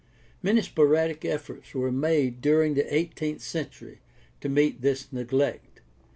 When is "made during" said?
1.91-2.73